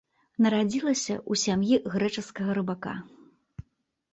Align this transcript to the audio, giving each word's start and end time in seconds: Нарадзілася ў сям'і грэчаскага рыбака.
Нарадзілася 0.43 1.15
ў 1.17 1.33
сям'і 1.43 1.75
грэчаскага 1.97 2.51
рыбака. 2.59 2.93